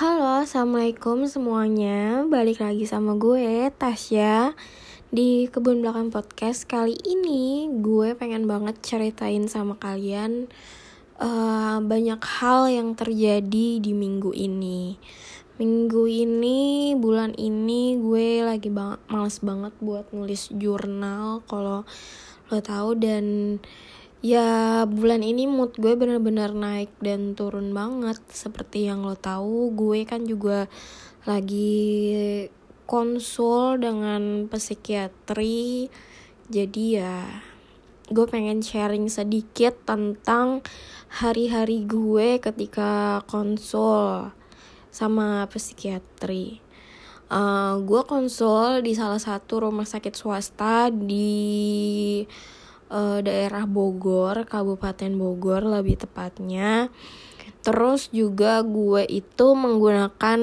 [0.00, 2.24] Halo, assalamualaikum semuanya.
[2.24, 4.56] Balik lagi sama gue, Tasya,
[5.12, 6.64] di kebun belakang podcast.
[6.64, 10.48] Kali ini gue pengen banget ceritain sama kalian
[11.20, 14.96] uh, banyak hal yang terjadi di minggu ini.
[15.60, 21.44] Minggu ini, bulan ini, gue lagi bang males banget buat nulis jurnal.
[21.44, 21.84] Kalau
[22.48, 23.60] lo tahu dan
[24.20, 28.20] ya bulan ini mood gue bener-bener naik dan turun banget.
[28.28, 30.68] Seperti yang lo tahu gue kan juga
[31.24, 32.48] lagi
[32.84, 35.88] konsul dengan psikiatri.
[36.52, 37.24] Jadi ya
[38.10, 40.66] gue pengen sharing sedikit tentang
[41.10, 44.34] hari-hari gue ketika konsul
[44.90, 46.58] sama psikiatri.
[47.30, 52.26] Uh, gue konsul di salah satu rumah sakit swasta di
[52.90, 56.90] uh, daerah Bogor, Kabupaten Bogor lebih tepatnya.
[57.60, 60.40] Terus juga gue itu menggunakan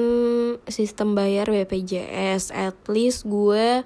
[0.66, 2.50] sistem bayar BPJS.
[2.54, 3.84] At least gue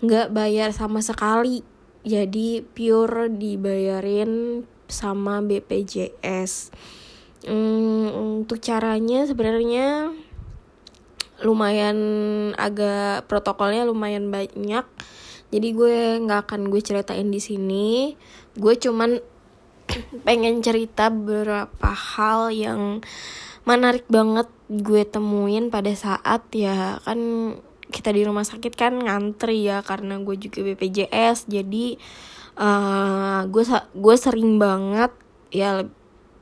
[0.00, 1.66] nggak bayar sama sekali.
[2.06, 6.72] Jadi pure dibayarin sama BPJS.
[7.44, 10.12] Hmm, untuk caranya sebenarnya
[11.38, 11.98] lumayan
[12.58, 14.82] agak protokolnya lumayan banyak
[15.48, 15.96] jadi gue
[16.28, 18.12] nggak akan gue ceritain di sini.
[18.52, 19.16] Gue cuman
[20.26, 23.00] pengen cerita beberapa hal yang
[23.64, 27.52] menarik banget gue temuin pada saat ya kan
[27.88, 31.96] kita di rumah sakit kan ngantri ya karena gue juga BPJS jadi
[32.60, 33.64] uh, gue
[33.96, 35.12] gue sering banget
[35.48, 35.88] ya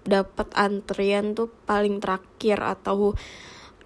[0.07, 3.15] dapat antrian tuh paling terakhir atau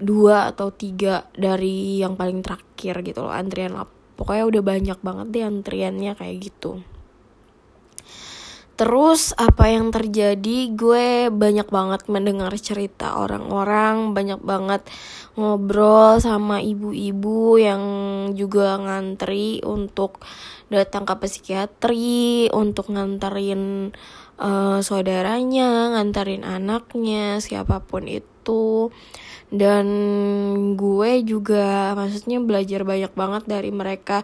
[0.01, 3.77] dua atau tiga dari yang paling terakhir gitu loh antrian
[4.21, 6.85] pokoknya udah banyak banget deh antriannya kayak gitu.
[8.81, 10.73] Terus apa yang terjadi?
[10.73, 14.89] Gue banyak banget mendengar cerita orang-orang Banyak banget
[15.37, 17.85] ngobrol sama ibu-ibu yang
[18.33, 20.25] juga ngantri untuk
[20.73, 23.93] datang ke psikiatri Untuk nganterin
[24.41, 28.89] uh, saudaranya, nganterin anaknya, siapa pun itu
[29.51, 29.87] dan
[30.79, 34.23] gue juga maksudnya belajar banyak banget dari mereka.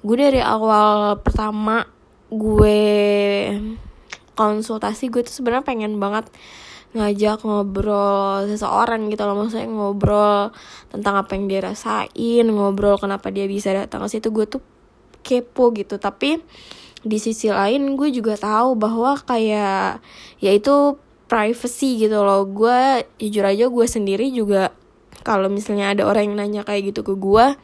[0.00, 1.84] Gue dari awal pertama
[2.32, 2.80] gue
[4.32, 6.32] konsultasi gue tuh sebenarnya pengen banget
[6.92, 9.36] ngajak ngobrol seseorang gitu loh.
[9.44, 10.52] Maksudnya ngobrol
[10.88, 14.32] tentang apa yang dia rasain ngobrol kenapa dia bisa datang ke situ.
[14.32, 14.64] Gue tuh
[15.20, 16.00] kepo gitu.
[16.00, 16.40] Tapi
[17.02, 20.00] di sisi lain gue juga tahu bahwa kayak
[20.40, 20.96] ya itu
[21.32, 22.44] privacy gitu loh.
[22.44, 24.68] Gue jujur aja gue sendiri juga
[25.24, 27.56] kalau misalnya ada orang yang nanya kayak gitu ke gue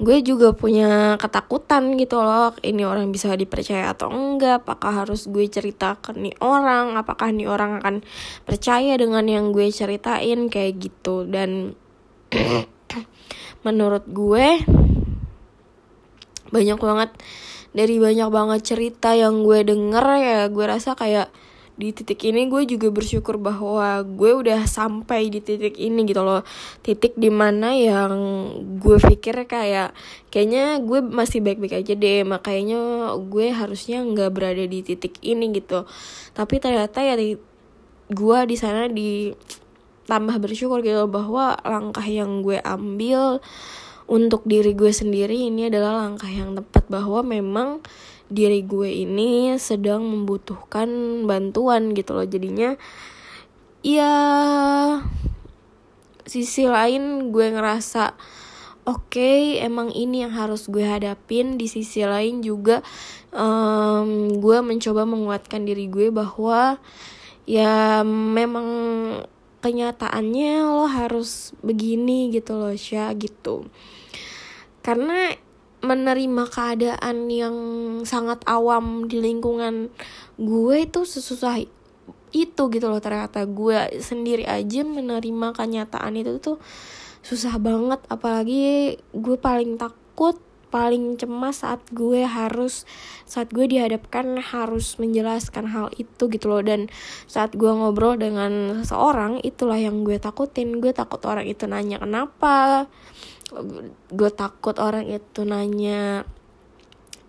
[0.00, 2.56] gue juga punya ketakutan gitu loh.
[2.60, 4.64] Ini orang bisa dipercaya atau enggak?
[4.64, 6.96] Apakah harus gue cerita ke nih orang?
[6.96, 8.00] Apakah nih orang akan
[8.48, 10.48] percaya dengan yang gue ceritain?
[10.48, 11.28] Kayak gitu.
[11.28, 11.76] Dan
[13.66, 14.64] menurut gue
[16.48, 17.10] banyak banget
[17.76, 21.28] dari banyak banget cerita yang gue denger ya gue rasa kayak
[21.80, 26.44] di titik ini gue juga bersyukur bahwa gue udah sampai di titik ini gitu loh.
[26.84, 28.12] Titik di mana yang
[28.76, 29.96] gue pikir kayak
[30.28, 35.88] kayaknya gue masih baik-baik aja deh makanya gue harusnya nggak berada di titik ini gitu.
[36.36, 37.16] Tapi ternyata ya
[38.10, 39.32] gue di sana di
[40.04, 43.38] tambah bersyukur gitu bahwa langkah yang gue ambil
[44.10, 47.78] untuk diri gue sendiri ini adalah langkah yang tepat bahwa memang
[48.26, 52.26] diri gue ini sedang membutuhkan bantuan gitu loh.
[52.26, 52.74] Jadinya
[53.86, 54.12] ya
[56.26, 58.18] sisi lain gue ngerasa
[58.82, 61.54] oke okay, emang ini yang harus gue hadapin.
[61.54, 62.82] Di sisi lain juga
[63.30, 66.82] um, gue mencoba menguatkan diri gue bahwa
[67.46, 68.66] ya memang
[69.62, 73.70] kenyataannya lo harus begini gitu loh Sya gitu
[74.80, 75.34] karena
[75.80, 77.56] menerima keadaan yang
[78.04, 79.88] sangat awam di lingkungan
[80.36, 81.64] gue itu sesusah
[82.30, 86.56] itu gitu loh ternyata gue sendiri aja menerima kenyataan itu tuh
[87.20, 88.00] susah banget.
[88.08, 90.36] Apalagi gue paling takut
[90.70, 92.86] paling cemas saat gue harus
[93.26, 96.62] saat gue dihadapkan harus menjelaskan hal itu gitu loh.
[96.62, 96.86] Dan
[97.26, 100.78] saat gue ngobrol dengan seseorang itulah yang gue takutin.
[100.78, 102.86] Gue takut orang itu nanya kenapa.
[104.14, 106.22] Gue takut orang itu nanya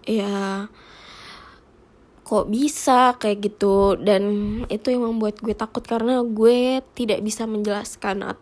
[0.06, 0.70] ya
[2.22, 3.18] kok bisa?
[3.18, 3.98] Kayak gitu.
[3.98, 4.24] Dan
[4.70, 8.38] itu yang membuat gue takut karena gue tidak bisa menjelaskan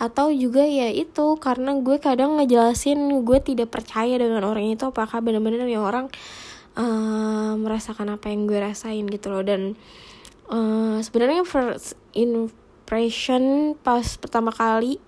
[0.00, 5.20] atau juga ya itu karena gue kadang ngejelasin gue tidak percaya dengan orang itu apakah
[5.20, 6.08] benar-benar ya orang
[6.78, 9.44] uh, merasakan apa yang gue rasain gitu loh.
[9.44, 9.76] Dan
[10.48, 14.98] uh, sebenarnya first impression pas pertama kali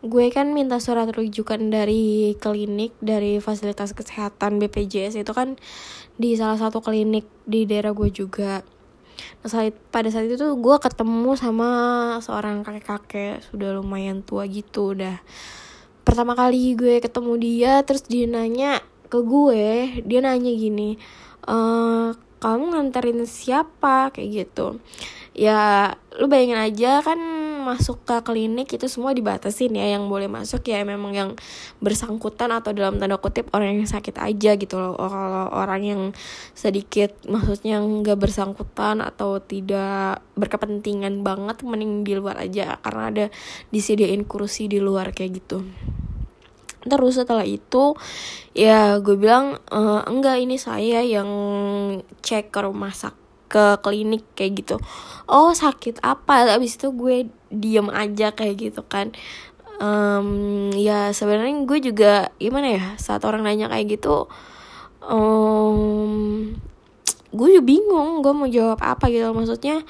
[0.00, 5.60] gue kan minta surat rujukan dari klinik dari fasilitas kesehatan BPJS itu kan
[6.16, 8.64] di salah satu klinik di daerah gue juga
[9.40, 11.70] nah saat pada saat itu tuh gue ketemu sama
[12.20, 15.20] seorang kakek kakek sudah lumayan tua gitu udah
[16.04, 18.80] pertama kali gue ketemu dia terus dia nanya
[19.10, 20.96] ke gue dia nanya gini
[21.44, 21.56] e,
[22.40, 24.10] kamu nganterin siapa?
[24.10, 24.66] Kayak gitu.
[25.36, 27.20] Ya lu bayangin aja kan
[27.60, 29.86] masuk ke klinik itu semua dibatasin ya.
[29.96, 31.30] Yang boleh masuk ya memang yang
[31.78, 34.96] bersangkutan atau dalam tanda kutip orang yang sakit aja gitu loh.
[34.98, 36.02] Oh, kalau orang yang
[36.56, 42.80] sedikit maksudnya nggak bersangkutan atau tidak berkepentingan banget mending di luar aja.
[42.80, 43.24] Karena ada
[43.68, 45.62] disediain kursi di luar kayak gitu.
[46.80, 47.92] Terus setelah itu
[48.56, 51.28] ya gue bilang e, enggak ini saya yang
[52.24, 53.19] cek ke rumah sakit
[53.50, 54.76] ke klinik kayak gitu.
[55.26, 56.54] Oh sakit apa?
[56.54, 59.10] Abis itu gue diem aja kayak gitu kan.
[59.80, 64.28] Um, ya sebenarnya gue juga gimana ya saat orang nanya kayak gitu
[65.08, 66.52] um,
[67.32, 69.34] gue juga bingung gue mau jawab apa gitu.
[69.34, 69.82] Maksudnya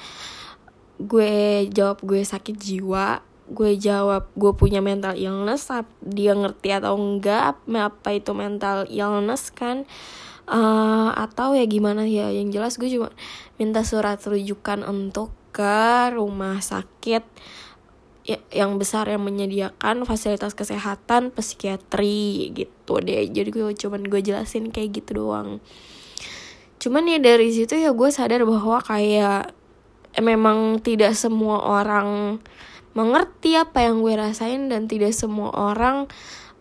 [1.01, 5.67] gue jawab gue sakit jiwa gue jawab gue punya mental illness
[5.99, 9.83] dia ngerti atau enggak apa itu mental illness kan?
[10.51, 13.13] Uh, atau ya gimana ya yang jelas gue cuma
[13.55, 17.23] minta surat rujukan untuk ke rumah sakit
[18.25, 23.27] ya, yang besar yang menyediakan fasilitas kesehatan psikiatri gitu deh.
[23.29, 25.59] Jadi gue cuman gue jelasin kayak gitu doang.
[26.81, 29.53] Cuman ya dari situ ya gue sadar bahwa kayak
[30.17, 32.41] eh, memang tidak semua orang
[32.91, 36.11] mengerti apa yang gue rasain dan tidak semua orang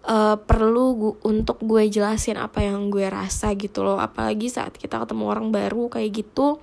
[0.06, 3.98] uh, perlu gu untuk gue jelasin apa yang gue rasa gitu loh.
[3.98, 6.62] Apalagi saat kita ketemu orang baru kayak gitu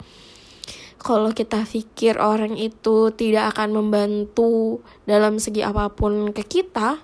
[0.97, 6.97] kalau kita pikir orang itu tidak akan membantu dalam segi apa pun ke kita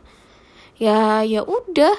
[0.81, 1.93] ya ya udah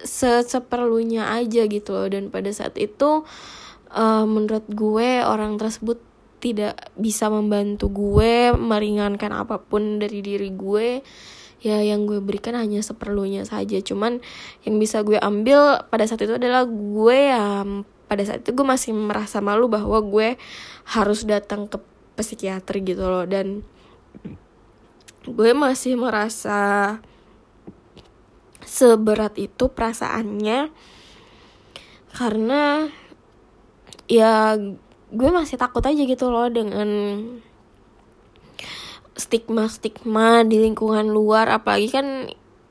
[0.00, 2.08] se seperlunya aja gitu loh.
[2.08, 3.26] Dan pada saat itu
[3.92, 6.00] uh, menurut gue orang tersebut
[6.36, 11.00] tidak bisa membantu gue meringankan apa pun dari diri gue
[11.64, 13.80] ya yang gue berikan hanya seperlunya saja.
[13.80, 14.20] Cuman
[14.62, 17.64] yang bisa gue ambil pada saat itu adalah gue ya
[18.06, 20.38] pada saat itu gue masih merasa malu bahwa gue
[20.86, 21.80] harus datang ke
[22.20, 23.24] psikiater gitu loh.
[23.24, 23.64] Dan
[25.26, 27.00] gue masih merasa
[28.62, 30.70] seberat itu perasaannya
[32.14, 32.90] karena
[34.10, 34.54] ya
[35.14, 36.88] gue masih takut aja gitu loh dengan
[39.16, 41.50] stigma-stigma di lingkungan luar.
[41.50, 42.06] Apalagi kan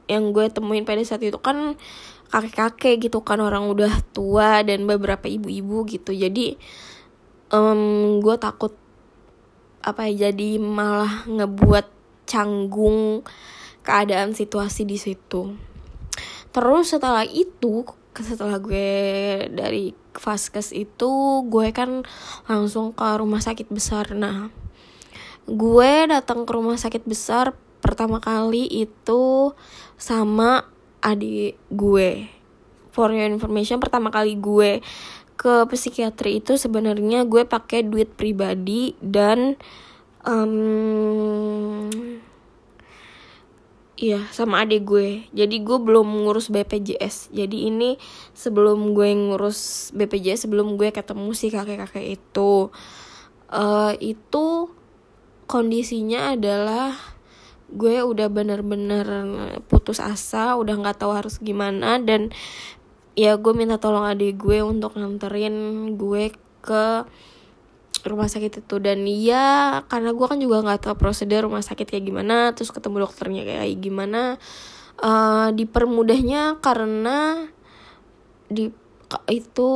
[0.05, 1.75] yang gue temuin pada saat itu kan
[2.29, 6.11] kakek-kakek gitu kan orang udah tua dan beberapa ibu-ibu gitu.
[6.11, 6.59] Jadi
[7.53, 8.73] um, gue takut
[9.85, 11.85] apa ya jadi malah ngebuat
[12.25, 13.21] canggung
[13.85, 15.53] keadaan situasi di situ.
[16.49, 17.85] Terus setelah itu
[18.23, 18.87] setelah gue
[19.51, 22.07] dari vaskes itu gue kan
[22.47, 24.15] langsung ke rumah sakit besar.
[24.15, 24.53] Nah
[25.45, 29.51] gue datang ke rumah sakit besar pertama kali itu
[29.99, 30.69] sama
[31.03, 32.29] adik gue.
[32.95, 34.79] For your information pertama kali gue
[35.35, 39.59] ke psikiatri itu sebenarnya gue pakai duit pribadi dan
[40.25, 41.91] um,
[43.95, 45.23] Iya sama adik gue.
[45.31, 47.95] Jadi gue belum ngurus BPJS Jadi ini
[48.35, 52.67] sebelum gue ngurus BPJS Sebelum gue ketemu si kakek-kakek itu.
[53.47, 54.75] Uh, Itu
[55.47, 56.97] kondisinya adalah
[57.71, 59.05] gue udah bener-bener
[59.65, 62.29] putus asa udah nggak tahu harus gimana dan
[63.17, 65.55] ya gue minta tolong adik gue untuk nganterin
[65.97, 66.29] gue
[66.61, 66.85] ke
[68.05, 68.75] rumah sakit itu.
[68.77, 73.09] Dan ya karena gue kan juga nggak tahu prosedur rumah sakit kayak gimana terus ketemu
[73.09, 74.37] dokternya kayak gimana
[75.01, 77.49] uh, dipermudahnya karena
[78.47, 78.69] di
[79.29, 79.71] itu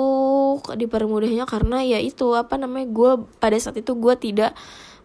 [0.74, 4.58] dipermudahnya karena ya itu apa namanya gue pada saat itu gue tidak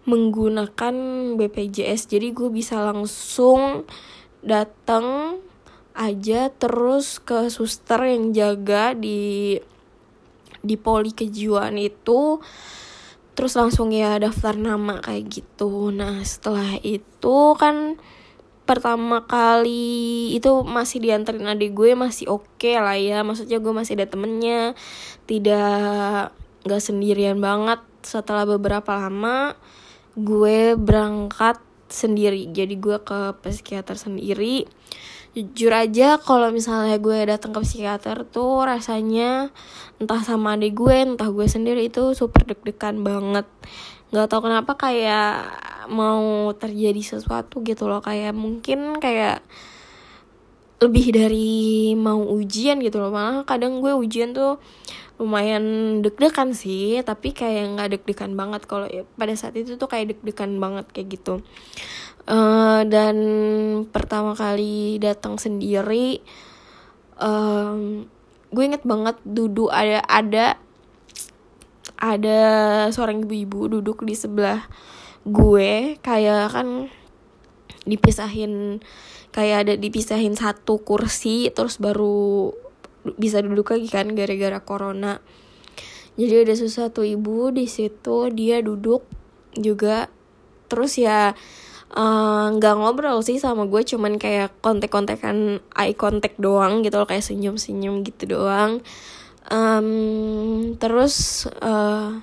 [0.05, 0.95] menggunakan
[1.37, 3.89] BPJS jadi gue bisa langsung
[4.45, 5.39] datang
[5.95, 9.57] aja terus ke suster yang jaga di
[10.65, 12.41] di poli kejiwaan itu
[13.35, 15.91] terus langsung ya daftar nama kayak gitu.
[15.91, 17.99] Nah setelah itu kan
[18.65, 23.21] pertama kali itu masih dianterin adik gue masih oke okay lah ya.
[23.27, 24.79] Maksudnya gue masih ada temennya.
[25.27, 26.31] Tidak
[26.65, 29.59] nggak sendirian banget setelah beberapa lama
[30.15, 31.59] gue berangkat
[31.91, 32.49] sendiri.
[32.55, 34.65] Jadi gue ke psikiater sendiri
[35.35, 39.51] jujur aja kalau misalnya gue datang ke psikiater tuh rasanya
[39.99, 43.47] entah sama adik gue entah gue sendiri itu super deg-degan banget.
[44.15, 45.43] Nggak tau kenapa kayak
[45.91, 47.99] mau terjadi sesuatu gitu loh.
[47.99, 49.43] Kayak mungkin kayak
[50.83, 53.15] lebih dari mau ujian gitu loh.
[53.15, 54.59] Malah kadang gue ujian tuh
[55.15, 55.63] lumayan
[56.03, 60.59] deg-degan sih tapi kayak nggak deg-degan banget kalau ya, pada saat itu tuh kayak deg-degan
[60.59, 61.35] banget kayak gitu.
[62.25, 63.17] Uh, dan
[63.93, 66.25] pertama kali datang sendiri
[67.21, 68.09] um,
[68.55, 70.57] gue inget banget duduk ada ada
[72.01, 72.41] ada
[72.91, 74.65] seorang ibu-ibu duduk di sebelah
[75.25, 76.89] gue kayak kan
[77.85, 78.81] dipisahin
[79.35, 82.55] kayak ada dipisahin satu kursi terus baru
[83.19, 85.19] bisa duduk lagi kan gara-gara corona.
[86.15, 89.03] Jadi ada sesuatu ibu di situ dia duduk
[89.59, 90.07] juga.
[90.71, 91.35] Terus ya
[91.91, 97.09] eh, nggak uh, ngobrol sih sama gue cuman kayak kontek-kontekan eye contact doang gitu loh
[97.11, 98.79] kayak senyum-senyum gitu doang.
[99.51, 102.23] Um, terus uh,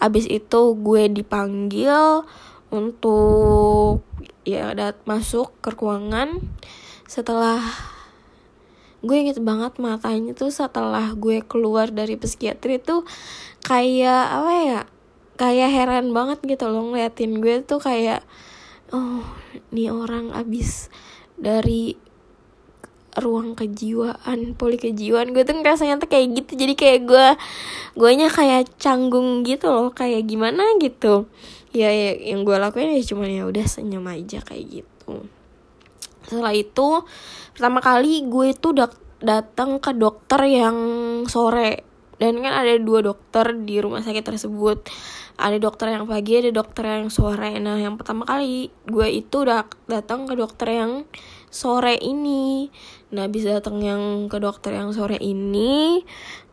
[0.00, 2.26] abis itu gue dipanggil
[2.74, 4.02] untuk
[4.46, 6.38] ya dat masuk ke ruangan.
[7.10, 7.60] Setelah
[9.02, 13.04] gue inget banget matanya tuh setelah gue keluar dari psikiatri tuh
[13.66, 14.80] kayak apa ya
[15.36, 18.24] kayak heran banget gitu loh ngeliatin gue tuh kayak
[18.94, 19.20] oh
[19.74, 20.88] nih orang abis
[21.36, 21.98] dari
[23.16, 25.32] ruang kejiwaan poli kejiwaan.
[25.32, 26.52] Gue tuh rasanya tuh kayak gitu.
[26.52, 27.26] Jadi kayak gue
[27.96, 29.88] gue nya kayak canggung gitu loh.
[29.96, 31.24] Kayak gimana gitu
[31.76, 35.28] ya, ya yang gue lakuin ya cuma ya udah senyum aja kayak gitu.
[36.24, 37.04] Setelah itu
[37.52, 40.76] pertama kali gue dat datang ke dokter yang
[41.28, 41.84] sore.
[42.16, 44.88] Dan kan ada dua dokter di rumah sakit tersebut.
[45.36, 47.60] Ada dokter yang pagi ada dokter yang sore.
[47.60, 51.04] Nah yang pertama kali gue itu udah datang ke dokter yang
[51.52, 52.72] sore ini
[53.06, 56.02] nah bisa datang yang ke dokter yang sore ini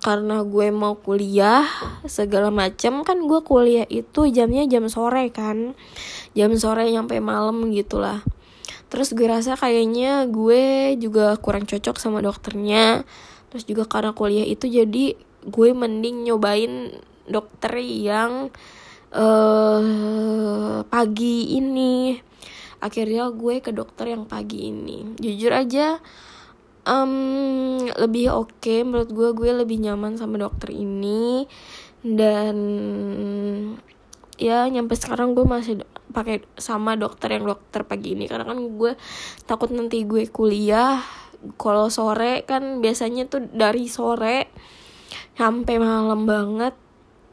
[0.03, 1.63] karena gue mau kuliah
[2.05, 5.79] segala macam kan gue kuliah itu jamnya jam sore kan.
[6.35, 8.19] Jam sore nyampe malam gitulah.
[8.91, 13.07] Terus gue rasa kayaknya gue juga kurang cocok sama dokternya.
[13.49, 15.15] Terus juga karena kuliah itu jadi
[15.47, 18.51] gue mending nyobain dokter yang
[19.15, 22.19] uh, pagi ini.
[22.83, 25.15] Akhirnya gue ke dokter yang pagi ini.
[25.15, 26.03] Jujur aja
[26.87, 31.47] um, lebih oke okay, menurut gue gue lebih nyaman sama dokter ini.
[32.03, 32.57] Dan
[34.35, 38.27] ya nyampe sekarang gue masih pakai sama dokter yang dokter pagi ini.
[38.27, 38.99] Karena kan gue
[39.47, 40.99] takut nanti gue kuliah
[41.59, 44.51] kalau sore kan biasanya tuh dari sore
[45.35, 46.75] sampai malam banget.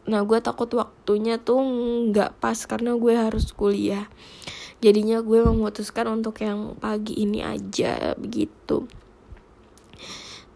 [0.07, 1.63] Nah gue takut waktunya tuh
[2.11, 4.07] nggak pas karena gue harus kuliah.
[4.81, 8.89] Jadinya gue memutuskan untuk yang pagi ini aja begitu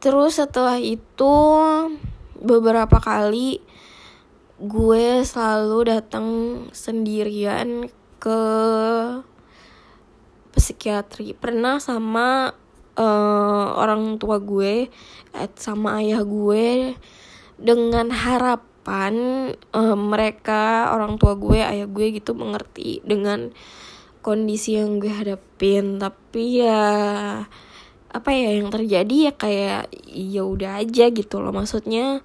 [0.04, 1.32] terus setelah itu
[2.36, 3.64] beberapa kali
[4.60, 6.28] gue selalu datang
[6.76, 7.88] sendirian
[8.20, 8.42] ke
[10.52, 11.32] psikiatri.
[11.32, 12.52] Pernah sama
[13.00, 14.92] uh, orang tua gue
[15.56, 16.94] sama ayah gue
[17.56, 19.14] dengan harapan
[19.72, 23.56] uh, mereka orang tua gue ayah gue gitu mengerti dengan
[24.20, 25.96] kondisi yang gue hadapin.
[25.96, 26.92] Tapi ya
[28.14, 31.50] apa ya yang terjadi ya kayak ya udah aja gitu loh.
[31.50, 32.22] Maksudnya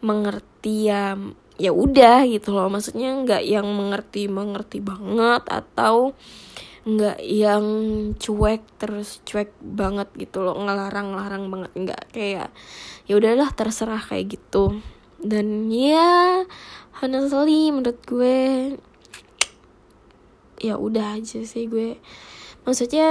[0.00, 1.20] mengerti ya
[1.60, 2.72] ya udah gitu loh.
[2.72, 6.16] Maksudnya nggak yang mengerti mengerti banget atau
[6.88, 7.64] nggak yang
[8.16, 10.56] cuek terus cuek banget gitu loh.
[10.56, 12.48] Ngelarang larang banget nggak kayak
[13.04, 14.80] ya udahlah terserah kayak gitu.
[15.20, 16.48] Dan ya
[17.04, 18.38] honestly menurut gue
[20.58, 21.98] ya udah aja sih gue
[22.68, 23.08] maksudnya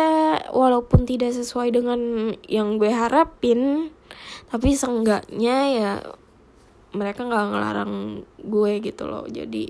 [0.53, 3.89] walaupun tidak sesuai dengan yang gue harapin
[4.53, 5.91] tapi seenggaknya ya
[6.95, 7.93] mereka nggak ngelarang
[8.41, 9.25] gue gitu loh.
[9.27, 9.67] Jadi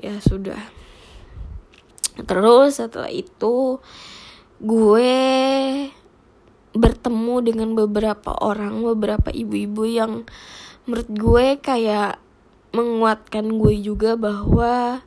[0.00, 0.58] ya sudah.
[2.20, 3.78] Terus setelah itu
[4.60, 5.16] gue
[6.70, 10.12] bertemu dengan beberapa orang beberapa ibu-ibu yang
[10.86, 12.20] menurut gue kayak
[12.70, 15.02] menguatkan gue juga bahwa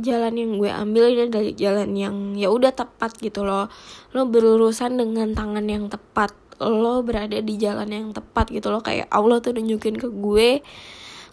[0.00, 3.68] jalan yang gue ambil ini dari jalan yang ya udah tepat gitu loh
[4.14, 9.06] lo berurusan dengan tangan yang tepat lo berada di jalan yang tepat gitu lo kayak
[9.10, 10.62] Allah tuh nunjukin ke gue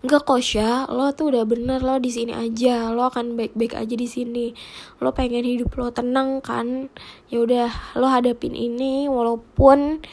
[0.06, 4.06] Enggak kosya, lo tuh udah bener lo di sini aja, lo akan baik-baik aja di
[4.06, 4.54] sini.
[5.02, 6.94] Lo pengen hidup lo tenang kan?
[7.34, 10.06] Ya udah, lo hadapin ini walaupun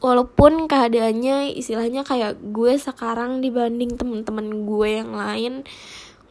[0.00, 5.68] walaupun keadaannya istilahnya kayak gue sekarang dibanding temen-temen gue yang lain,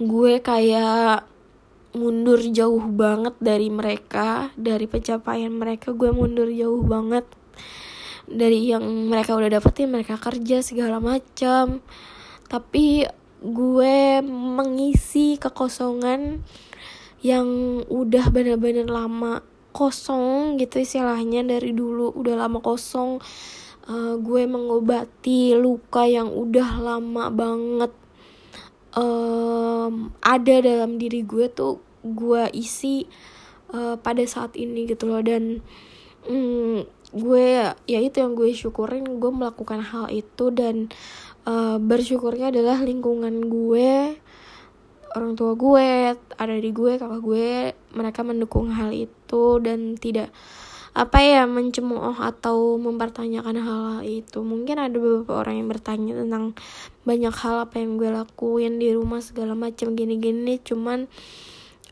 [0.02, 1.30] gue kayak
[1.94, 7.26] mundur jauh banget dari mereka, dari pencapaian mereka gue mundur jauh banget
[8.30, 11.82] dari yang mereka udah dapetin mereka kerja segala macam.
[12.46, 13.10] Tapi
[13.42, 16.46] gue mengisi kekosongan
[17.26, 17.48] yang
[17.90, 19.44] udah bener-bener lama
[19.74, 23.18] kosong gitu istilahnya dari dulu udah lama kosong.
[23.90, 27.90] Uh, gue mengobati luka yang udah lama banget
[28.96, 33.06] um, ada dalam diri gue tuh gue isi
[33.76, 35.22] uh, pada saat ini gitu loh.
[35.22, 35.60] Dan
[36.30, 37.48] um, gue
[37.90, 40.94] ya itu yang gue syukurin gue melakukan hal itu dan
[41.50, 44.14] uh, bersyukurnya adalah lingkungan gue
[45.18, 50.30] orang tua gue ada di gue kakak gue mereka mendukung hal itu dan tidak
[50.94, 54.42] apa ya mencemooh atau mempertanyakan hal-hal itu.
[54.42, 56.58] Mungkin ada beberapa orang yang bertanya tentang
[57.06, 60.58] banyak hal apa yang gue lakuin di rumah segala macam gini-gini.
[60.60, 61.06] Cuman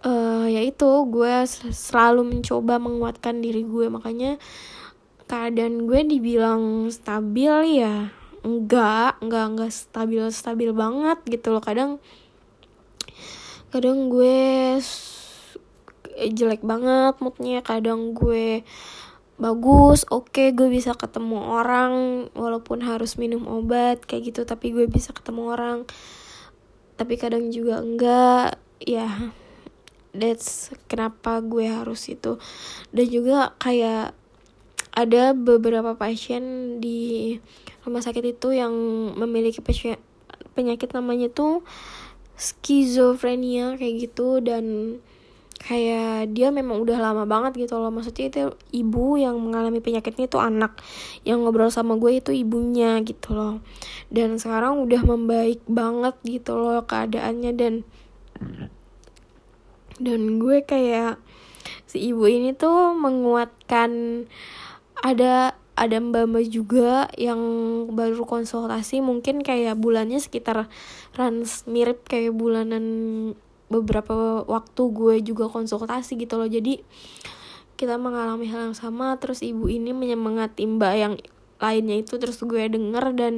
[0.02, 1.36] uh, ya itu gue
[1.70, 3.86] selalu mencoba menguatkan diri gue.
[3.88, 4.42] Makanya
[5.30, 8.10] keadaan gue dibilang stabil ya
[8.48, 11.62] enggak enggak enggak stabil stabil banget gitu loh.
[11.62, 12.02] Kadang
[13.68, 14.80] kadang gue
[16.18, 17.62] jelek banget moodnya.
[17.62, 18.66] Kadang gue
[19.38, 24.90] bagus oke okay, gue bisa ketemu orang walaupun harus minum obat kayak gitu tapi gue
[24.90, 25.80] bisa ketemu orang.
[26.98, 28.58] Tapi kadang juga enggak.
[28.82, 29.34] Ya
[30.18, 32.42] that's kenapa gue harus itu.
[32.90, 34.18] Dan juga kayak
[34.98, 37.38] ada beberapa pasien di
[37.86, 38.74] rumah sakit itu yang
[39.14, 39.62] memiliki
[40.58, 41.62] penyakit namanya tuh
[42.34, 44.42] skizofrenia kayak gitu.
[44.42, 44.98] Dan
[45.68, 47.92] kayak dia memang udah lama banget gitu loh.
[47.92, 50.80] Maksudnya itu ibu yang mengalami penyakitnya itu anak.
[51.28, 53.60] Yang ngobrol sama gue itu ibunya gitu loh.
[54.08, 57.52] Dan sekarang udah membaik banget gitu loh keadaannya.
[57.52, 57.74] Dan
[60.00, 61.20] dan gue kayak
[61.84, 64.24] si ibu ini tuh menguatkan
[65.04, 67.38] ada ada mbak-mbak juga yang
[67.94, 70.66] baru konsultasi mungkin kayak bulannya sekitar
[71.14, 72.86] runs mirip kayak bulanan
[73.68, 76.48] beberapa waktu gue juga konsultasi gitu loh.
[76.48, 76.80] Jadi
[77.78, 81.14] kita mengalami hal yang sama terus ibu ini menyemangati mbak yang
[81.62, 83.34] lainnya itu terus gue denger dan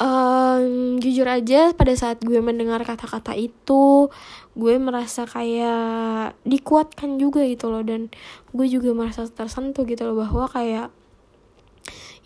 [0.00, 4.08] um, jujur aja pada saat gue mendengar kata-kata itu
[4.54, 7.84] gue merasa kayak dikuatkan juga gitu loh.
[7.84, 8.08] Dan
[8.54, 10.88] gue juga merasa tersentuh gitu loh bahwa kayak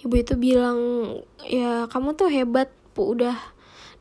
[0.06, 0.78] ibu itu bilang
[1.42, 3.57] ya kamu tuh hebat udah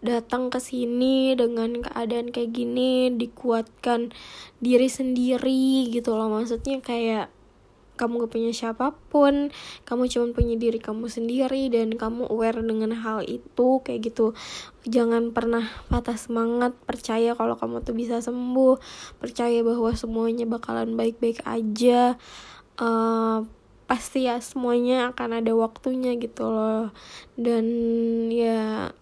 [0.08, 4.15] datang ke sini dengan keadaan kayak gini dikuatkan
[4.63, 6.32] diri sendiri gitu loh.
[6.32, 7.28] Maksudnya kayak
[7.98, 9.50] kamu gak punya siapa pun
[9.84, 14.38] kamu cuma punya diri kamu sendiri dan kamu aware dengan hal itu kayak gitu.
[14.86, 18.78] Jangan pernah patah semangat percaya kalau kamu tuh bisa sembuh
[19.17, 22.15] percaya bahwa semuanya bakalan baik-baik aja.
[22.78, 23.50] Uh,
[23.89, 26.93] pasti ya semuanya akan ada waktunya gitu loh.
[27.34, 27.65] Dan
[28.30, 28.93] ya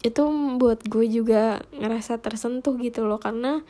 [0.00, 0.22] itu
[0.56, 3.60] buat gue juga ngerasa tersentuh gitu loh karena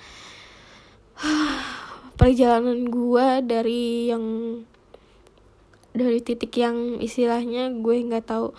[2.18, 4.24] perjalanan gue dari yang
[5.90, 8.54] dari titik yang istilahnya gue nggak tahu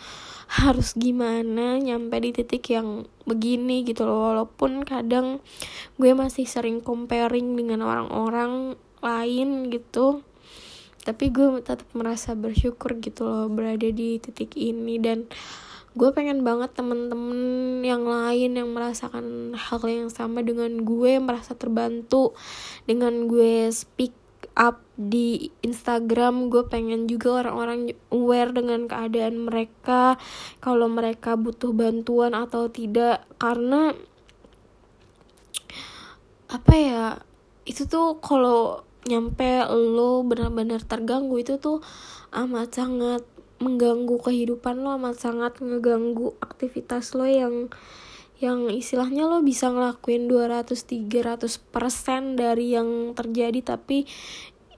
[0.51, 4.36] harus gimana nyampe di titik yang begini gitu loh.
[4.36, 5.39] Walaupun kadang
[5.95, 10.21] gue masih sering comparing dengan orang-orang lain gitu
[11.01, 15.01] tapi gue tetap merasa bersyukur gitu loh berada di titik ini.
[15.01, 15.25] Dan
[15.91, 17.39] gue pengen banget temen-temen
[17.84, 22.32] yang lain yang merasakan hal yang sama dengan gue merasa terbantu
[22.88, 24.15] dengan gue speak
[24.56, 26.47] up di Instagram.
[26.47, 30.15] Gue pengen juga orang-orang aware dengan keadaan mereka
[30.63, 33.27] kalau mereka butuh bantuan atau tidak.
[33.36, 33.91] Karena
[36.51, 37.06] apa ya
[37.63, 41.82] itu tuh kalau nyampe lo benar-benar terganggu itu tuh
[42.32, 43.23] amat sangat
[43.62, 47.69] mengganggu kehidupan lo amat sangat ngeganggu aktivitas lo yang
[48.41, 51.62] yang istilahnya lo bisa ngelakuin 200-300%
[52.34, 54.10] dari yang terjadi tapi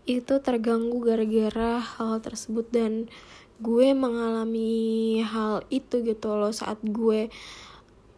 [0.03, 2.67] itu terganggu gara-gara hal tersebut.
[2.75, 3.07] Dan
[3.63, 7.31] gue mengalami hal itu gitu loh saat gue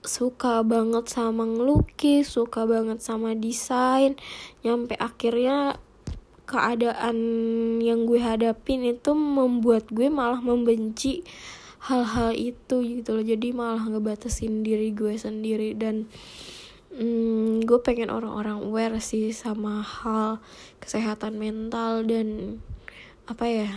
[0.06, 4.14] suka banget sama ngelukis, suka banget sama desain,
[4.62, 5.82] nyampe akhirnya
[6.46, 7.18] keadaan
[7.82, 11.26] yang gue hadapin itu membuat gue malah membenci
[11.86, 13.26] hal-hal itu gitu loh.
[13.26, 16.10] Jadi malah ngebatasin diri gue sendiri dan
[16.94, 20.42] hmm, gue pengen orang-orang aware sih sama hal
[20.82, 22.58] kesehatan mental dan
[23.26, 23.70] apa ya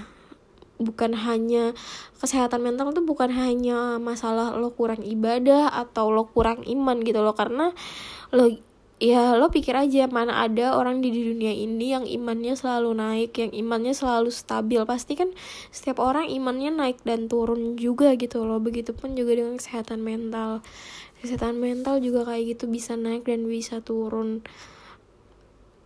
[0.79, 1.75] bukan hanya
[2.23, 7.35] kesehatan mental tuh bukan hanya masalah lo kurang ibadah atau lo kurang iman gitu loh.
[7.35, 7.75] Karena
[8.33, 8.68] lo
[8.99, 13.55] ya lo pikir aja mana ada orang di dunia ini yang imannya selalu naik yang
[13.55, 14.83] imannya selalu stabil.
[14.83, 15.31] Pasti kan
[15.71, 18.59] setiap orang imannya naik dan turun juga gitu loh.
[18.59, 20.67] Begitupun juga dengan kesehatan mental.
[21.23, 24.43] Kesehatan mental juga kayak gitu bisa naik dan bisa turun.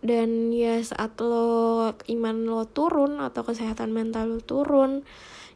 [0.03, 5.07] Dan ya saat lo iman lo turun atau kesehatan mental lo turun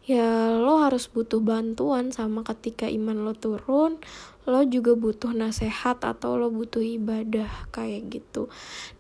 [0.07, 3.99] ya lo harus butuh bantuan sama ketika iman lo turun
[4.47, 8.47] lo juga butuh nasehat atau lo butuh ibadah kayak gitu.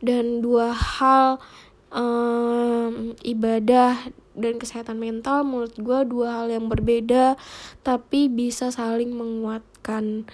[0.03, 1.39] Dan dua hal
[1.91, 7.39] um, ibadah dan kesehatan mental menurut gue dua hal yang berbeda
[7.81, 10.27] tapi bisa saling menguatkan.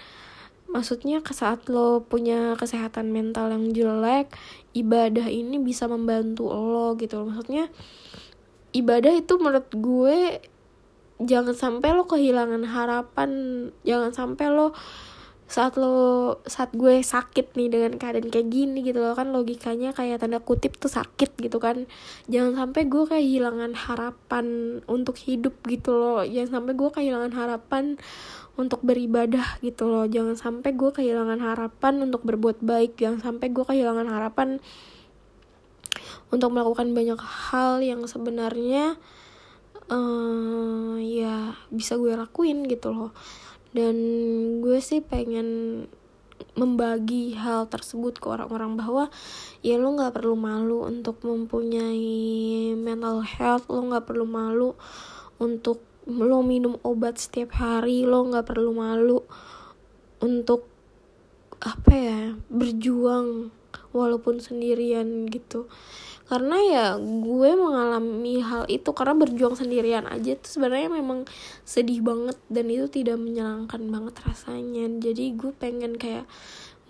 [0.68, 4.34] Maksudnya saat lo punya kesehatan mental yang jelek
[4.74, 7.22] ibadah ini bisa membantu lo gitu.
[7.22, 7.70] Maksudnya
[8.74, 10.42] ibadah itu menurut gue
[11.22, 13.30] jangan sampai lo kehilangan harapan
[13.86, 14.74] jangan sampai lo
[15.44, 20.24] saat lo saat gue sakit nih dengan keadaan kayak gini gitu loh kan logikanya kayak
[20.24, 21.84] tanda kutip tuh sakit gitu kan.
[22.32, 24.46] Jangan sampai gue kehilangan harapan
[24.88, 26.24] untuk hidup gitu loh.
[26.24, 28.00] Jangan sampai gue kehilangan harapan
[28.56, 30.08] untuk beribadah gitu loh.
[30.08, 32.96] Jangan sampai gue kehilangan harapan untuk berbuat baik.
[32.96, 34.64] Jangan sampai gue kehilangan harapan
[36.32, 38.96] untuk melakukan banyak hal yang sebenarnya
[39.90, 43.12] uh, ya bisa gue lakuin gitu loh.
[43.74, 43.96] Dan
[44.62, 45.84] gue sih pengen
[46.54, 49.04] membagi hal tersebut ke orang-orang bahwa
[49.62, 54.70] ya lo nggak perlu malu untuk mempunyai mental health lo nggak perlu malu
[55.42, 59.18] untuk lo minum obat setiap hari lo nggak perlu malu
[60.22, 60.70] untuk
[61.58, 62.20] apa ya
[62.50, 63.50] berjuang
[63.90, 65.66] walaupun sendirian gitu
[66.34, 71.30] karena ya gue mengalami hal itu karena berjuang sendirian aja tuh sebenarnya memang
[71.62, 74.90] sedih banget dan itu tidak menyenangkan banget rasanya.
[74.98, 76.26] Jadi gue pengen kayak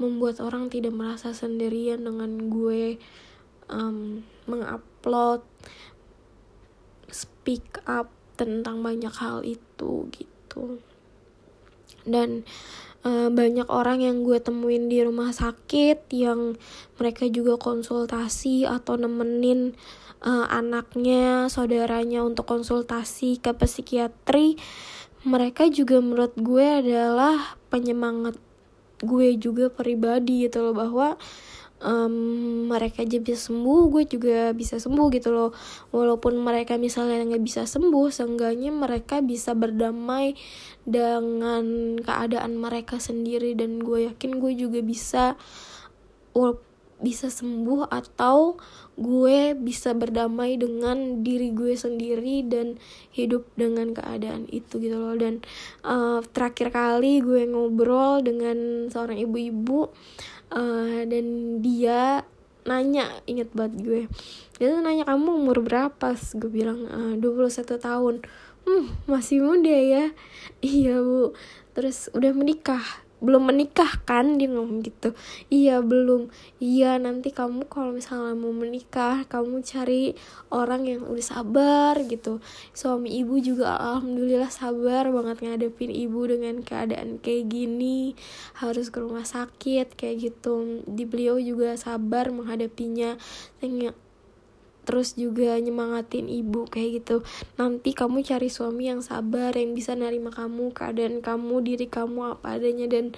[0.00, 2.96] membuat orang tidak merasa sendirian dengan gue
[3.68, 5.44] um, mengupload
[7.12, 8.08] speak up
[8.40, 10.80] tentang banyak hal itu gitu
[12.02, 12.42] dan
[13.06, 16.58] uh, banyak orang yang gue temuin di rumah sakit yang
[16.98, 19.78] mereka juga konsultasi atau nemenin
[20.24, 24.58] uh, anaknya, saudaranya untuk konsultasi ke psikiatri.
[25.24, 28.36] Mereka juga menurut gue adalah penyemangat
[29.04, 31.20] gue juga pribadi gitu loh bahwa
[31.84, 32.14] um,
[32.72, 35.50] mereka aja bisa sembuh gue juga bisa sembuh gitu loh.
[35.92, 40.34] Walaupun mereka misalnya nggak bisa sembuh seenggaknya mereka bisa berdamai
[40.88, 43.52] dengan keadaan mereka sendiri.
[43.52, 45.36] Dan gue yakin gue juga bisa
[47.04, 48.56] bisa sembuh atau
[48.96, 52.80] gue bisa berdamai dengan diri gue sendiri dan
[53.12, 55.14] hidup dengan keadaan itu gitu loh.
[55.14, 55.44] Dan
[55.84, 59.92] uh, terakhir kali gue ngobrol dengan seorang ibu-ibu
[60.54, 62.22] uh, dan dia
[62.64, 64.02] nanya inget banget gue.
[64.56, 66.16] Dia tuh nanya kamu umur berapa?
[66.38, 68.14] Gue bilang uh, 21 tahun.
[68.64, 70.04] Hmm masih muda ya?
[70.64, 71.36] Iya bu.
[71.76, 74.36] Terus udah menikah belum menikah kan?
[74.36, 75.16] Dia ngomong gitu.
[75.48, 76.28] Iya belum.
[76.60, 80.12] Iya nanti kamu kalau misalnya mau menikah kamu cari
[80.52, 82.44] orang yang udah sabar gitu.
[82.76, 88.12] Suami ibu juga alhamdulillah sabar banget ngadepin ibu dengan keadaan kayak gini.
[88.60, 90.84] Harus ke rumah sakit kayak gitu.
[90.84, 93.16] Di beliau juga sabar menghadapinya
[94.84, 97.16] terus juga nyemangatin ibu kayak gitu.
[97.56, 102.60] Nanti kamu cari suami yang sabar yang bisa nerima kamu keadaan kamu diri kamu apa
[102.60, 102.86] adanya.
[102.86, 103.16] Dan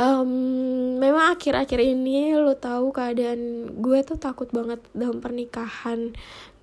[0.00, 0.30] um,
[0.96, 6.14] memang akhir-akhir ini lo tahu keadaan gue tuh takut banget dalam pernikahan.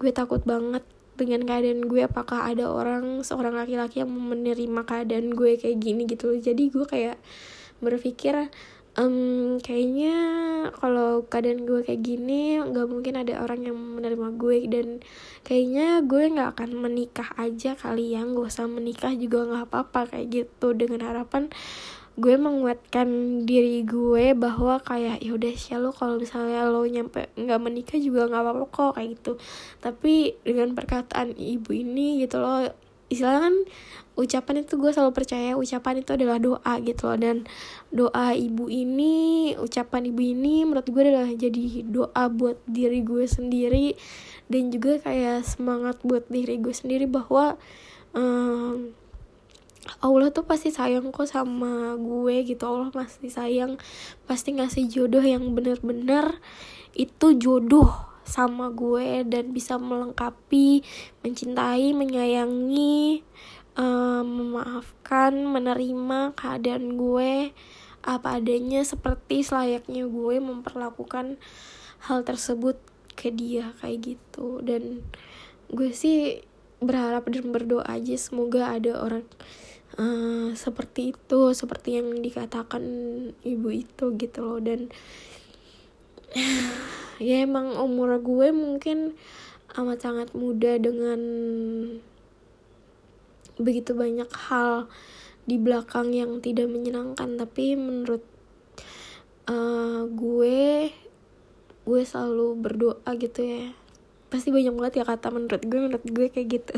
[0.02, 0.82] Gue takut banget
[1.18, 6.34] dengan keadaan gue apakah ada orang seorang laki-laki yang menerima keadaan gue kayak gini gitu.
[6.38, 7.18] Jadi gue kayak
[7.82, 8.50] berpikir
[8.98, 10.16] um, kayaknya
[10.76, 14.58] kalau keadaan gue kayak gini nggak mungkin ada orang yang menerima gue.
[14.68, 14.88] Dan
[15.46, 18.26] kayaknya gue nggak akan menikah aja kali ya.
[18.26, 20.74] Gak usah menikah juga nggak apa-apa kayak gitu.
[20.74, 21.54] Dengan harapan
[22.18, 23.08] gue menguatkan
[23.46, 28.26] diri gue bahwa kayak ya udah sih lo kalau misalnya lo nyampe nggak menikah juga
[28.26, 29.34] nggak apa-apa kok kayak gitu.
[29.80, 33.56] Tapi dengan perkataan ibu ini gitu loh istilahnya kan
[34.18, 37.18] ucapan itu gue selalu percaya ucapan itu adalah doa gitu loh.
[37.22, 37.46] Dan
[37.94, 43.94] doa ibu ini ucapan ibu ini menurut gue adalah jadi doa buat diri gue sendiri.
[44.50, 47.62] Dan juga kayak semangat buat diri gue sendiri bahwa
[48.18, 48.92] um,
[50.04, 52.66] Allah tuh pasti sayang kok sama gue gitu.
[52.66, 53.78] Allah pasti sayang
[54.26, 56.42] pasti ngasih jodoh yang bener-bener
[56.98, 60.84] itu jodoh sama gue dan bisa melengkapi
[61.24, 63.24] mencintai menyayangi
[63.80, 67.56] um, memaafkan menerima keadaan gue
[68.08, 71.40] apa adanya seperti selayaknya gue memperlakukan
[72.08, 72.80] hal tersebut
[73.18, 74.64] ke dia kayak gitu.
[74.64, 75.04] Dan
[75.68, 76.46] gue sih
[76.80, 79.26] berharap dan berdoa aja semoga ada orang
[79.98, 82.84] uh, seperti itu seperti yang dikatakan
[83.44, 84.60] ibu itu gitu loh.
[84.64, 84.88] Dan
[87.28, 89.16] ya emang umur gue mungkin
[89.78, 91.20] amat sangat muda dengan
[93.58, 94.86] begitu banyak hal
[95.48, 97.40] di belakang yang tidak menyenangkan.
[97.40, 98.24] Tapi menurut
[99.50, 100.92] uh, gue
[101.88, 103.72] gue selalu berdoa gitu ya.
[104.28, 106.76] Pasti banyak banget ya kata menurut gue menurut gue kayak gitu.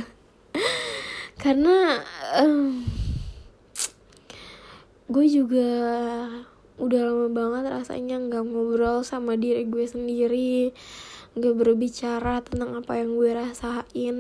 [1.44, 2.04] Karena
[2.44, 2.86] um,
[5.10, 5.72] gue juga
[6.80, 10.72] udah lama banget rasanya nggak ngobrol sama diri gue sendiri
[11.38, 14.18] nggak berbicara tentang apa yang gue rasain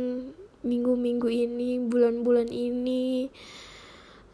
[0.63, 3.31] minggu-minggu ini bulan-bulan ini.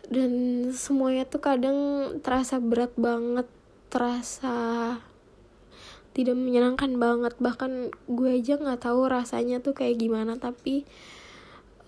[0.05, 0.31] Dan
[0.69, 1.77] semuanya tuh kadang
[2.21, 3.49] terasa berat banget
[3.89, 4.99] terasa
[6.13, 7.33] tidak menyenangkan banget.
[7.41, 10.85] Bahkan gue aja nggak tahu rasanya tuh kayak gimana tapi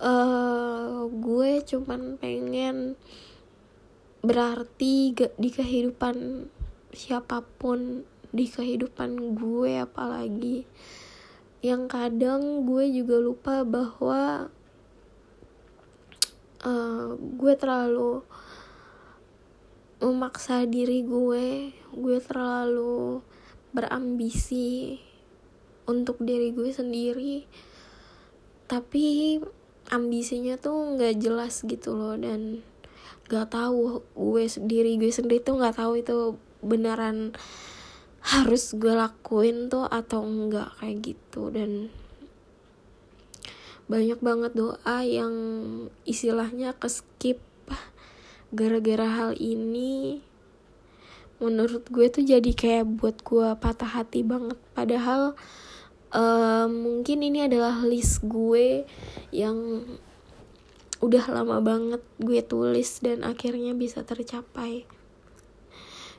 [0.02, 2.98] uh, gue cuman pengen
[4.26, 6.48] berarti di kehidupan
[6.94, 10.66] siapa pun di kehidupan gue apalagi
[11.62, 14.50] yang kadang gue juga lupa bahwa
[16.66, 18.22] uh, gue terlalu
[19.98, 23.26] memaksa diri gue gue terlalu
[23.74, 25.02] berambisi
[25.88, 27.48] untuk diri gue sendiri.
[28.68, 29.40] Tapi
[29.88, 32.60] ambisinya tuh nggak jelas gitu loh dan
[33.28, 37.36] gak tahu gue sendiri gue sendiri tuh nggak tahu itu beneran
[38.28, 41.48] harus gue lakuin tuh atau enggak kayak gitu.
[41.48, 41.88] Dan
[43.88, 45.34] banyak banget doa yang
[46.04, 47.40] istilahnya ke skip
[48.52, 50.20] gara-gara hal ini.
[51.40, 54.60] Menurut gue tuh jadi kayak buat gue patah hati banget.
[54.76, 55.40] Padahal
[56.12, 58.84] uh, mungkin ini adalah list gue
[59.32, 59.88] yang
[60.98, 64.90] udah lama banget gue tulis dan akhirnya bisa tercapai.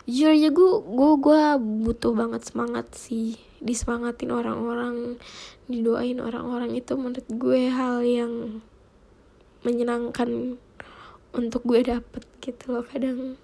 [0.08, 1.42] Jujur aja gue gue gue
[1.84, 3.36] butuh banget semangat sih.
[3.58, 5.18] Disemangatin orang-orang
[5.66, 8.62] didoain orang-orang itu menurut gue hal yang
[9.66, 10.56] menyenangkan
[11.34, 13.36] untuk gue dapet gitu loh kadang.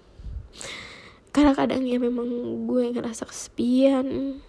[1.35, 2.25] Karena kadang ya memang
[2.65, 4.39] gue ngerasa kesepian.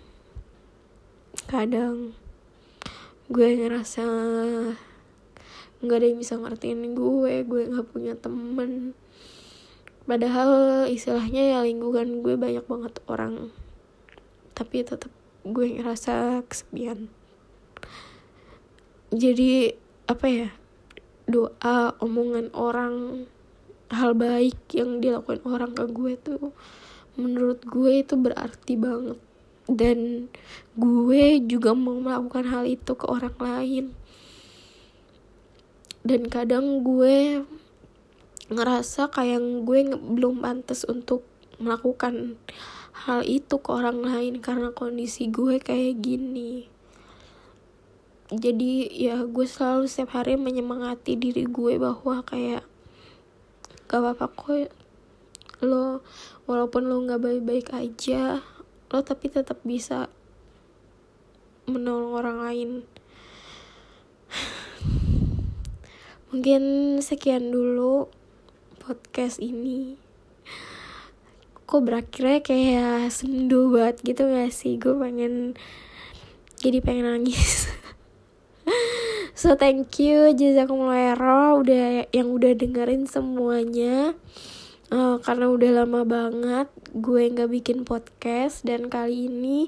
[1.51, 2.15] Kadang
[3.27, 4.07] gue ngerasa
[5.85, 8.97] nggak ada yang bisa ngertiin gue gue nggak punya temen.
[10.07, 13.51] Padahal istilahnya ya lingkungan gue banyak banget orang.
[14.57, 15.13] Tapi tetap
[15.45, 17.11] gue ngerasa kesepian.
[19.13, 19.75] Jadi
[20.07, 20.49] apa ya
[21.27, 23.27] doa omongan orang
[23.91, 26.55] hal baik yang dilakukan orang ke gue tuh
[27.19, 29.19] menurut gue itu berarti banget.
[29.67, 30.31] Dan
[30.79, 34.06] gue juga mau melakukan hal itu ke orang lain
[36.07, 37.43] dan kadang gue
[38.47, 41.27] ngerasa kayak gue belum pantas untuk
[41.59, 42.39] melakukan
[42.95, 46.71] hal itu ke orang lain karena kondisi gue kayak gini.
[48.31, 52.63] Jadi ya gue selalu setiap hari menyemangati diri gue bahwa kayak
[53.87, 54.71] gak apa-apa kok
[55.63, 56.05] lo
[56.45, 58.45] walaupun lo nggak baik-baik aja
[58.93, 60.11] lo tapi tetap bisa
[61.65, 62.71] menolong orang lain
[66.31, 66.63] mungkin
[67.03, 68.11] sekian dulu
[68.83, 69.99] podcast ini.
[71.67, 74.79] Kok berakhirnya kayak sendu banget gitu gak sih?
[74.79, 75.59] Gue pengen
[76.63, 77.67] jadi pengen nangis.
[79.37, 81.13] So thank you jazakumullah
[81.61, 84.17] udah yang udah dengerin semuanya.
[84.87, 89.67] Uh, karena udah lama banget gue nggak bikin podcast dan kali ini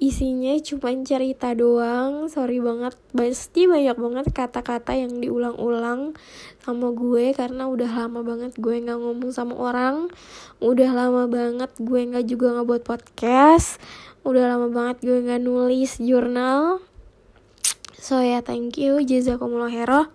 [0.00, 2.32] isinya cuma cerita doang.
[2.32, 2.96] Sorry banget.
[3.12, 6.16] Pasti banyak banget kata-kata yang diulang-ulang
[6.64, 10.08] sama gue karena udah lama banget gue nggak ngomong sama orang.
[10.64, 13.76] Udah lama banget gue nggak juga nggak buat podcast.
[14.24, 16.80] Udah lama banget gue nggak nulis jurnal.
[18.00, 18.96] So ya yeah, thank you.
[19.04, 20.08] Jazakumullah khairan.